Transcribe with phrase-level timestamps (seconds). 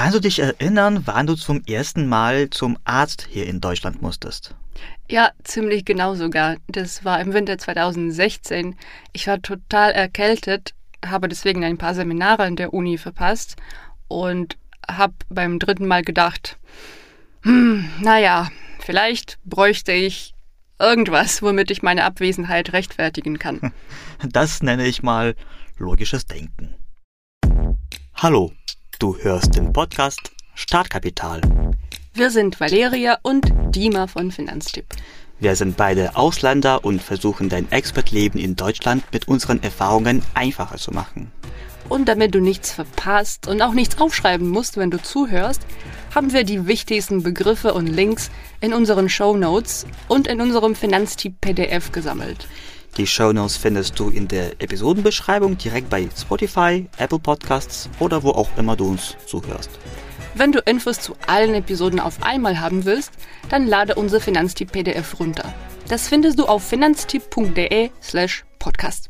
[0.00, 4.54] Kannst du dich erinnern, wann du zum ersten Mal zum Arzt hier in Deutschland musstest?
[5.10, 6.58] Ja, ziemlich genau sogar.
[6.68, 8.76] Das war im Winter 2016.
[9.12, 10.72] Ich war total erkältet,
[11.04, 13.56] habe deswegen ein paar Seminare an der Uni verpasst
[14.06, 14.56] und
[14.88, 16.60] habe beim dritten Mal gedacht,
[17.42, 20.32] hm, naja, vielleicht bräuchte ich
[20.78, 23.72] irgendwas, womit ich meine Abwesenheit rechtfertigen kann.
[24.24, 25.34] Das nenne ich mal
[25.76, 26.76] logisches Denken.
[28.14, 28.52] Hallo,
[28.98, 31.40] du hörst den Podcast Startkapital.
[32.14, 34.86] Wir sind Valeria und Dima von Finanztipp.
[35.38, 40.90] Wir sind beide Ausländer und versuchen dein Expertleben in Deutschland mit unseren Erfahrungen einfacher zu
[40.90, 41.30] machen.
[41.88, 45.62] Und damit du nichts verpasst und auch nichts aufschreiben musst, wenn du zuhörst,
[46.12, 48.30] haben wir die wichtigsten Begriffe und Links
[48.60, 52.48] in unseren Show Notes und in unserem Finanztipp PDF gesammelt.
[52.96, 58.30] Die Show Notes findest du in der Episodenbeschreibung direkt bei Spotify, Apple Podcasts oder wo
[58.30, 59.70] auch immer du uns zuhörst.
[60.34, 63.12] Wenn du Infos zu allen Episoden auf einmal haben willst,
[63.48, 65.52] dann lade unser Finanztipp PDF runter.
[65.88, 69.08] Das findest du auf finanztipp.de slash podcast.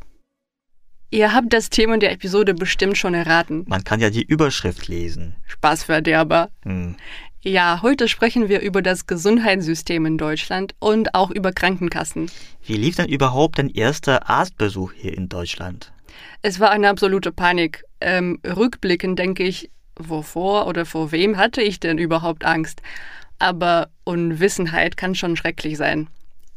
[1.11, 3.65] Ihr habt das Thema der Episode bestimmt schon erraten.
[3.67, 5.35] Man kann ja die Überschrift lesen.
[5.47, 6.49] Spaßverderber.
[6.63, 6.95] Hm.
[7.41, 12.29] Ja, heute sprechen wir über das Gesundheitssystem in Deutschland und auch über Krankenkassen.
[12.63, 15.91] Wie lief denn überhaupt dein erster Arztbesuch hier in Deutschland?
[16.43, 17.85] Es war eine absolute Panik.
[18.01, 22.83] Ähm, rückblickend denke ich, wovor oder vor wem hatte ich denn überhaupt Angst?
[23.39, 26.07] Aber Unwissenheit kann schon schrecklich sein.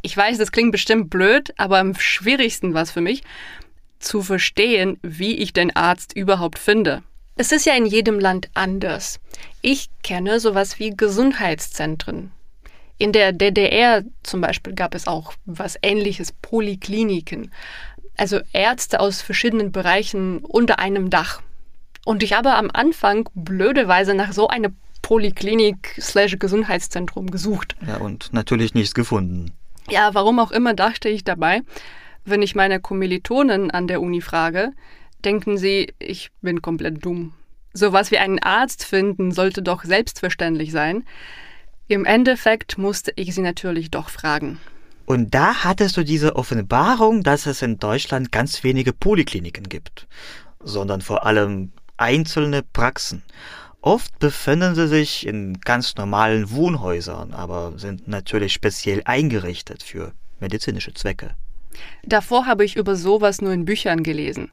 [0.03, 3.23] Ich weiß, das klingt bestimmt blöd, aber am schwierigsten war es für mich,
[4.05, 7.03] zu verstehen, wie ich den Arzt überhaupt finde.
[7.37, 9.19] Es ist ja in jedem Land anders.
[9.63, 12.31] Ich kenne sowas wie Gesundheitszentren.
[12.99, 17.51] In der DDR zum Beispiel gab es auch was ähnliches, Polikliniken.
[18.17, 21.41] Also Ärzte aus verschiedenen Bereichen unter einem Dach.
[22.05, 24.69] Und ich habe am Anfang blöderweise nach so einer
[25.01, 27.77] Poliklinik slash Gesundheitszentrum gesucht.
[27.87, 29.53] Ja, und natürlich nichts gefunden.
[29.91, 31.63] Ja, warum auch immer dachte ich dabei,
[32.25, 34.73] wenn ich meine Kommilitonen an der Uni frage,
[35.25, 37.35] denken sie, ich bin komplett dumm.
[37.75, 41.05] Sowas wie einen Arzt finden sollte doch selbstverständlich sein.
[41.89, 44.59] Im Endeffekt musste ich sie natürlich doch fragen.
[45.05, 50.07] Und da hattest du diese Offenbarung, dass es in Deutschland ganz wenige Polikliniken gibt,
[50.61, 53.23] sondern vor allem einzelne Praxen.
[53.81, 60.95] Oft befinden sie sich in ganz normalen Wohnhäusern, aber sind natürlich speziell eingerichtet für medizinische
[60.95, 61.35] Zwecke.
[62.05, 64.51] Davor habe ich über sowas nur in Büchern gelesen.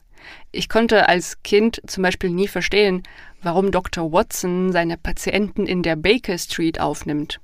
[0.52, 3.02] Ich konnte als Kind zum Beispiel nie verstehen,
[3.42, 4.12] warum Dr.
[4.12, 7.40] Watson seine Patienten in der Baker Street aufnimmt.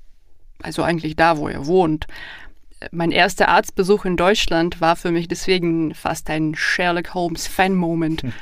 [0.61, 2.07] Also eigentlich da, wo er wohnt.
[2.91, 8.23] Mein erster Arztbesuch in Deutschland war für mich deswegen fast ein Sherlock Holmes Fan-Moment.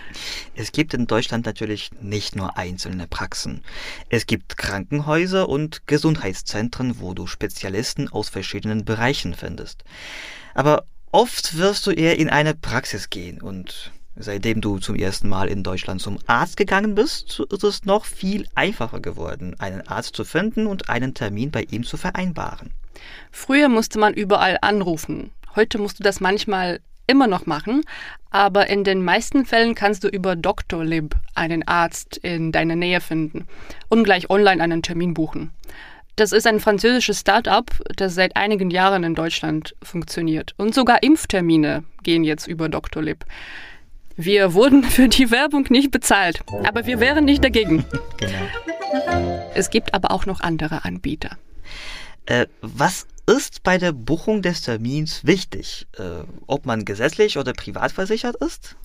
[0.57, 3.61] Es gibt in Deutschland natürlich nicht nur einzelne Praxen.
[4.07, 9.83] Es gibt Krankenhäuser und Gesundheitszentren, wo du Spezialisten aus verschiedenen Bereichen findest.
[10.53, 10.85] Aber
[11.15, 15.61] oft wirst du eher in eine Praxis gehen und Seitdem du zum ersten Mal in
[15.61, 20.67] Deutschland zum Arzt gegangen bist, ist es noch viel einfacher geworden, einen Arzt zu finden
[20.67, 22.71] und einen Termin bei ihm zu vereinbaren.
[23.29, 25.31] Früher musste man überall anrufen.
[25.57, 27.83] Heute musst du das manchmal immer noch machen,
[28.29, 33.49] aber in den meisten Fällen kannst du über Doctolib einen Arzt in deiner Nähe finden
[33.89, 35.51] und gleich online einen Termin buchen.
[36.15, 40.53] Das ist ein französisches Start-up, das seit einigen Jahren in Deutschland funktioniert.
[40.57, 43.25] Und sogar Impftermine gehen jetzt über Doctolib.
[44.15, 47.85] Wir wurden für die Werbung nicht bezahlt, aber wir wären nicht dagegen.
[48.17, 49.51] Genau.
[49.55, 51.37] Es gibt aber auch noch andere Anbieter.
[52.27, 55.87] Äh, was ist bei der Buchung des Termins wichtig?
[55.97, 58.77] Äh, ob man gesetzlich oder privat versichert ist?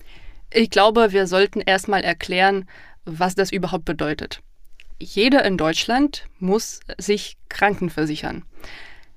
[0.51, 2.67] Ich glaube, wir sollten erstmal erklären,
[3.05, 4.41] was das überhaupt bedeutet.
[5.01, 8.43] Jeder in Deutschland muss sich krankenversichern.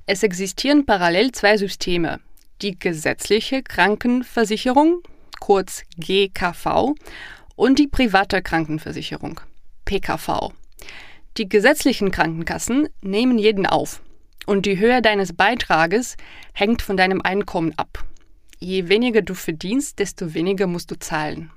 [0.06, 2.20] Es existieren parallel zwei Systeme.
[2.62, 5.02] Die gesetzliche Krankenversicherung,
[5.40, 6.94] kurz GKV,
[7.54, 9.40] und die private Krankenversicherung,
[9.84, 10.52] PKV.
[11.36, 14.00] Die gesetzlichen Krankenkassen nehmen jeden auf
[14.46, 16.16] und die Höhe deines Beitrages
[16.54, 18.04] hängt von deinem Einkommen ab.
[18.58, 21.50] Je weniger du verdienst, desto weniger musst du zahlen.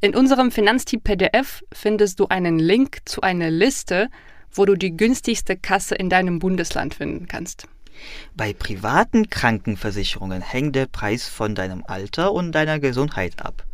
[0.00, 4.08] In unserem Finanztipp PDF findest du einen Link zu einer Liste,
[4.50, 7.66] wo du die günstigste Kasse in deinem Bundesland finden kannst.
[8.34, 13.64] Bei privaten Krankenversicherungen hängt der Preis von deinem Alter und deiner Gesundheit ab.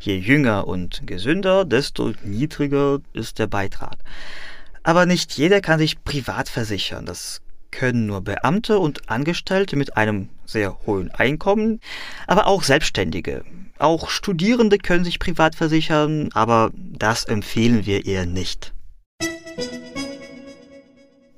[0.00, 3.98] Je jünger und gesünder, desto niedriger ist der Beitrag.
[4.82, 7.06] Aber nicht jeder kann sich privat versichern.
[7.06, 11.80] Das können nur Beamte und Angestellte mit einem sehr hohen Einkommen,
[12.26, 13.44] aber auch Selbstständige.
[13.80, 18.74] Auch Studierende können sich privat versichern, aber das empfehlen wir eher nicht.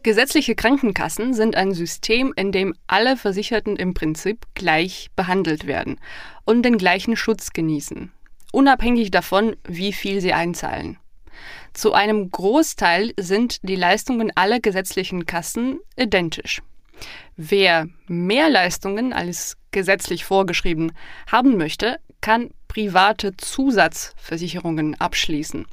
[0.02, 6.00] Gesetzliche Krankenkassen sind ein System, in dem alle Versicherten im Prinzip gleich behandelt werden
[6.44, 8.10] und den gleichen Schutz genießen,
[8.50, 10.98] unabhängig davon, wie viel sie einzahlen.
[11.74, 16.60] Zu einem Großteil sind die Leistungen aller gesetzlichen Kassen identisch.
[17.36, 20.90] Wer mehr Leistungen als gesetzlich vorgeschrieben
[21.30, 25.66] haben möchte, kann private Zusatzversicherungen abschließen.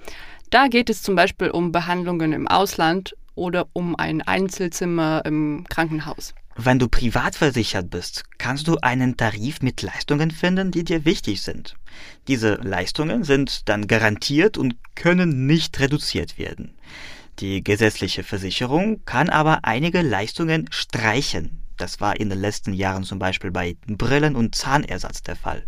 [0.49, 6.33] Da geht es zum Beispiel um Behandlungen im Ausland oder um ein Einzelzimmer im Krankenhaus.
[6.57, 11.41] Wenn du privat versichert bist, kannst du einen Tarif mit Leistungen finden, die dir wichtig
[11.41, 11.75] sind.
[12.27, 16.77] Diese Leistungen sind dann garantiert und können nicht reduziert werden.
[17.39, 21.63] Die gesetzliche Versicherung kann aber einige Leistungen streichen.
[21.77, 25.63] Das war in den letzten Jahren zum Beispiel bei Brillen- und Zahnersatz der Fall.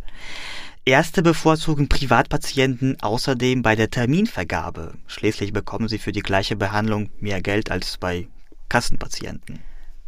[0.86, 4.96] Ärzte bevorzugen Privatpatienten außerdem bei der Terminvergabe.
[5.06, 8.28] Schließlich bekommen sie für die gleiche Behandlung mehr Geld als bei
[8.68, 9.60] Kassenpatienten.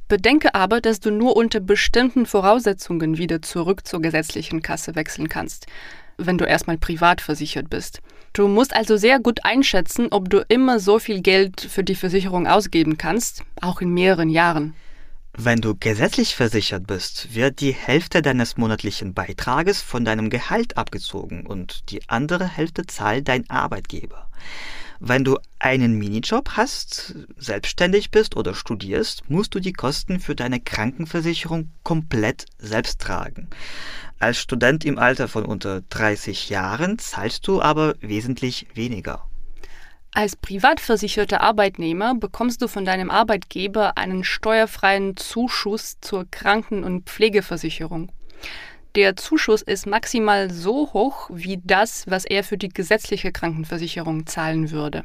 [0.07, 5.67] Bedenke aber, dass du nur unter bestimmten Voraussetzungen wieder zurück zur gesetzlichen Kasse wechseln kannst,
[6.17, 8.01] wenn du erstmal privat versichert bist.
[8.33, 12.47] Du musst also sehr gut einschätzen, ob du immer so viel Geld für die Versicherung
[12.47, 14.73] ausgeben kannst, auch in mehreren Jahren.
[15.35, 21.47] Wenn du gesetzlich versichert bist, wird die Hälfte deines monatlichen Beitrages von deinem Gehalt abgezogen
[21.47, 24.29] und die andere Hälfte zahlt dein Arbeitgeber.
[24.99, 30.59] Wenn du einen Minijob hast, selbstständig bist oder studierst, musst du die Kosten für deine
[30.59, 33.49] Krankenversicherung komplett selbst tragen.
[34.19, 39.25] Als Student im Alter von unter 30 Jahren zahlst du aber wesentlich weniger.
[40.15, 48.11] Als privatversicherter Arbeitnehmer bekommst du von deinem Arbeitgeber einen steuerfreien Zuschuss zur Kranken- und Pflegeversicherung.
[48.95, 54.69] Der Zuschuss ist maximal so hoch wie das, was er für die gesetzliche Krankenversicherung zahlen
[54.69, 55.03] würde.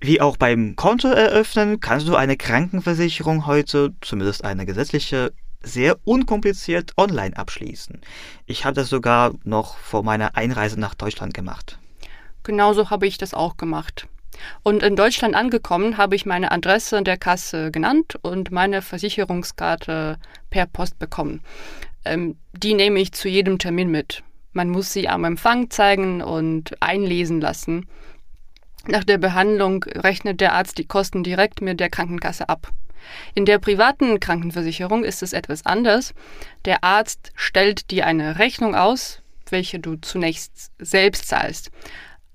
[0.00, 6.92] Wie auch beim Konto eröffnen, kannst du eine Krankenversicherung heute, zumindest eine gesetzliche, sehr unkompliziert
[6.96, 8.00] online abschließen.
[8.46, 11.80] Ich habe das sogar noch vor meiner Einreise nach Deutschland gemacht.
[12.48, 14.08] Genauso habe ich das auch gemacht.
[14.62, 20.16] Und in Deutschland angekommen, habe ich meine Adresse der Kasse genannt und meine Versicherungskarte
[20.48, 21.42] per Post bekommen.
[22.06, 24.22] Ähm, die nehme ich zu jedem Termin mit.
[24.54, 27.86] Man muss sie am Empfang zeigen und einlesen lassen.
[28.86, 32.72] Nach der Behandlung rechnet der Arzt die Kosten direkt mit der Krankenkasse ab.
[33.34, 36.14] In der privaten Krankenversicherung ist es etwas anders.
[36.64, 39.20] Der Arzt stellt dir eine Rechnung aus,
[39.50, 41.70] welche du zunächst selbst zahlst.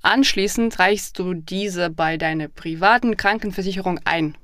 [0.03, 4.35] Anschließend reichst du diese bei deiner privaten Krankenversicherung ein.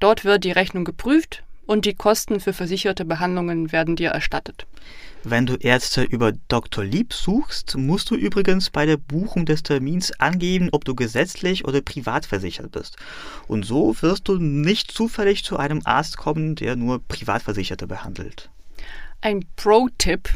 [0.00, 4.66] Dort wird die Rechnung geprüft und die Kosten für versicherte Behandlungen werden dir erstattet.
[5.22, 6.82] Wenn du Ärzte über Dr.
[6.82, 11.80] Lieb suchst, musst du übrigens bei der Buchung des Termins angeben, ob du gesetzlich oder
[11.80, 12.96] privat versichert bist.
[13.46, 18.50] Und so wirst du nicht zufällig zu einem Arzt kommen, der nur Privatversicherte behandelt.
[19.20, 20.30] Ein Pro-Tipp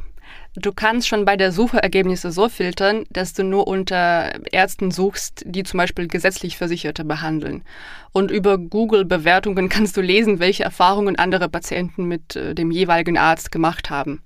[0.54, 5.62] Du kannst schon bei der Suchergebnisse so filtern, dass du nur unter Ärzten suchst, die
[5.62, 7.64] zum Beispiel gesetzlich Versicherte behandeln.
[8.12, 13.50] Und über Google-Bewertungen kannst du lesen, welche Erfahrungen andere Patienten mit äh, dem jeweiligen Arzt
[13.50, 14.22] gemacht haben.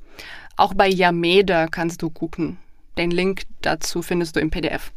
[0.56, 2.58] Auch bei Yameda kannst du gucken.
[2.98, 4.90] Den Link dazu findest du im PDF.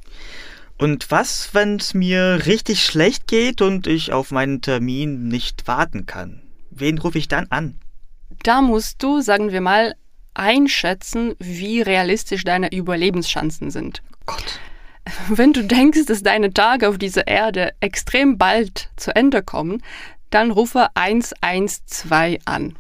[0.79, 6.05] Und was, wenn es mir richtig schlecht geht und ich auf meinen Termin nicht warten
[6.05, 6.41] kann?
[6.71, 7.79] Wen rufe ich dann an?
[8.43, 9.95] Da musst du, sagen wir mal,
[10.33, 14.01] einschätzen, wie realistisch deine Überlebenschancen sind.
[14.25, 14.59] Gott.
[15.27, 19.83] Wenn du denkst, dass deine Tage auf dieser Erde extrem bald zu Ende kommen,
[20.29, 22.77] dann rufe 112 an.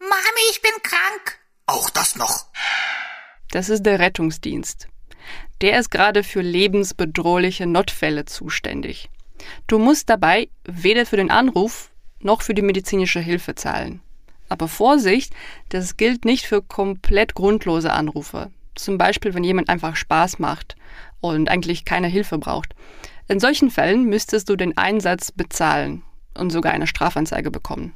[0.00, 1.38] Mami, ich bin krank.
[1.66, 2.46] Auch das noch.
[3.50, 4.88] Das ist der Rettungsdienst.
[5.60, 9.08] Der ist gerade für lebensbedrohliche Notfälle zuständig.
[9.66, 14.02] Du musst dabei weder für den Anruf noch für die medizinische Hilfe zahlen.
[14.48, 15.32] Aber Vorsicht,
[15.68, 18.50] das gilt nicht für komplett grundlose Anrufe.
[18.74, 20.76] Zum Beispiel, wenn jemand einfach Spaß macht
[21.20, 22.74] und eigentlich keine Hilfe braucht.
[23.26, 26.02] In solchen Fällen müsstest du den Einsatz bezahlen
[26.34, 27.92] und sogar eine Strafanzeige bekommen.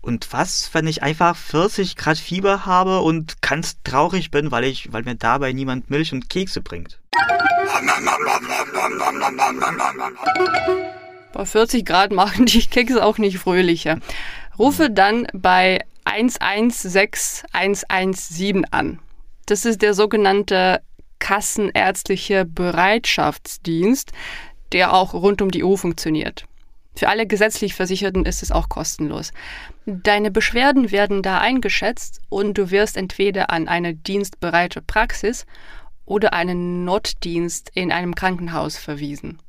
[0.00, 4.92] Und was, wenn ich einfach 40 Grad Fieber habe und ganz traurig bin, weil ich,
[4.92, 7.00] weil mir dabei niemand Milch und Kekse bringt?
[11.32, 13.98] Bei 40 Grad machen die Kekse auch nicht fröhlicher.
[14.58, 19.00] Rufe dann bei 116117 an.
[19.46, 20.80] Das ist der sogenannte
[21.18, 24.12] Kassenärztliche Bereitschaftsdienst,
[24.72, 26.44] der auch rund um die Uhr funktioniert.
[26.96, 29.32] Für alle gesetzlich Versicherten ist es auch kostenlos.
[29.86, 35.44] Deine Beschwerden werden da eingeschätzt und du wirst entweder an eine dienstbereite Praxis
[36.04, 39.40] oder einen Notdienst in einem Krankenhaus verwiesen.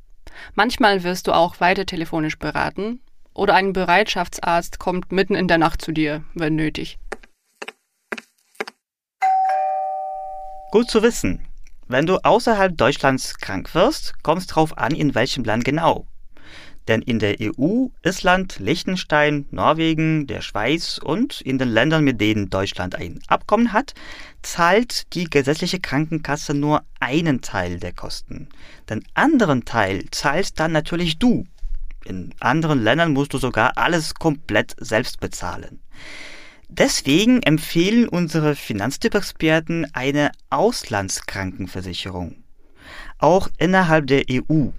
[0.56, 3.00] Manchmal wirst du auch weiter telefonisch beraten
[3.36, 6.98] oder ein Bereitschaftsarzt kommt mitten in der Nacht zu dir, wenn nötig.
[10.72, 11.46] Gut zu wissen.
[11.88, 16.08] Wenn du außerhalb Deutschlands krank wirst, kommt es drauf an, in welchem Land genau.
[16.88, 22.50] Denn in der EU, Island, Liechtenstein, Norwegen, der Schweiz und in den Ländern, mit denen
[22.50, 23.94] Deutschland ein Abkommen hat,
[24.44, 28.50] zahlt die gesetzliche Krankenkasse nur einen Teil der Kosten.
[28.90, 31.46] Den anderen Teil zahlst dann natürlich du.
[32.06, 35.82] In anderen Ländern musst du sogar alles komplett selbst bezahlen.
[36.70, 42.44] Deswegen empfehlen unsere Finanztipp-Experten eine Auslandskrankenversicherung.
[43.18, 44.70] Auch innerhalb der EU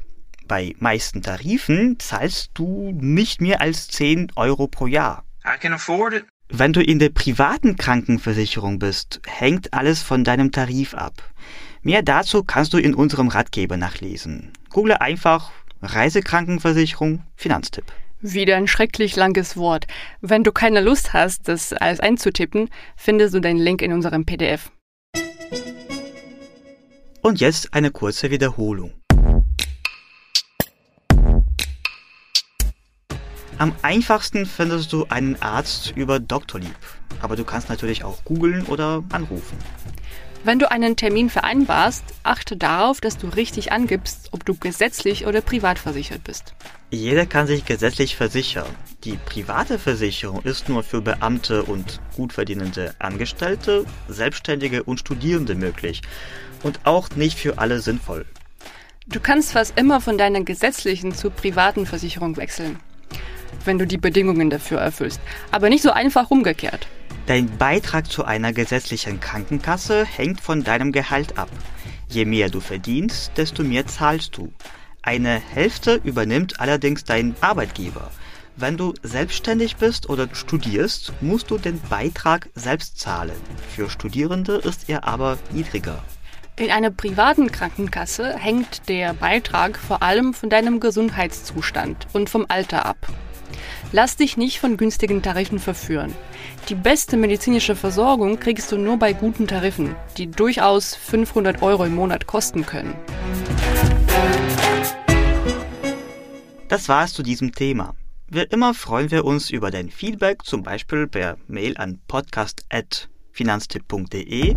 [0.46, 5.24] bei meisten Tarifen zahlst du nicht mehr als 10 Euro pro Jahr.
[5.44, 6.24] I can afford it.
[6.48, 11.14] Wenn du in der privaten Krankenversicherung bist, hängt alles von deinem Tarif ab.
[11.82, 14.52] Mehr dazu kannst du in unserem Ratgeber nachlesen.
[14.70, 15.50] Google einfach
[15.82, 17.84] Reisekrankenversicherung Finanztipp.
[18.20, 19.86] Wieder ein schrecklich langes Wort.
[20.20, 24.72] Wenn du keine Lust hast, das alles einzutippen, findest du den Link in unserem PDF.
[27.20, 28.92] Und jetzt eine kurze Wiederholung.
[33.58, 36.76] Am einfachsten findest du einen Arzt über Doktorlieb,
[37.22, 39.56] aber du kannst natürlich auch googeln oder anrufen.
[40.46, 45.40] Wenn du einen Termin vereinbarst, achte darauf, dass du richtig angibst, ob du gesetzlich oder
[45.40, 46.54] privat versichert bist.
[46.92, 48.68] Jeder kann sich gesetzlich versichern.
[49.02, 56.02] Die private Versicherung ist nur für Beamte und gut verdienende Angestellte, Selbstständige und Studierende möglich
[56.62, 58.24] und auch nicht für alle sinnvoll.
[59.08, 62.78] Du kannst fast immer von deiner gesetzlichen zur privaten Versicherung wechseln,
[63.64, 65.20] wenn du die Bedingungen dafür erfüllst,
[65.50, 66.86] aber nicht so einfach umgekehrt.
[67.26, 71.50] Dein Beitrag zu einer gesetzlichen Krankenkasse hängt von deinem Gehalt ab.
[72.08, 74.52] Je mehr du verdienst, desto mehr zahlst du.
[75.02, 78.10] Eine Hälfte übernimmt allerdings dein Arbeitgeber.
[78.56, 83.36] Wenn du selbstständig bist oder studierst, musst du den Beitrag selbst zahlen.
[83.74, 86.02] Für Studierende ist er aber niedriger.
[86.58, 92.86] In einer privaten Krankenkasse hängt der Beitrag vor allem von deinem Gesundheitszustand und vom Alter
[92.86, 92.96] ab.
[93.92, 96.12] Lass dich nicht von günstigen Tarifen verführen.
[96.68, 101.94] Die beste medizinische Versorgung kriegst du nur bei guten Tarifen, die durchaus 500 Euro im
[101.94, 102.94] Monat kosten können.
[106.68, 107.94] Das war's zu diesem Thema.
[108.28, 114.56] Wie immer freuen wir uns über dein Feedback, zum Beispiel per Mail an podcast.finanztipp.de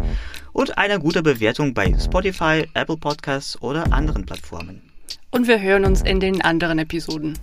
[0.53, 4.81] und eine gute Bewertung bei Spotify, Apple Podcasts oder anderen Plattformen.
[5.29, 7.37] Und wir hören uns in den anderen Episoden.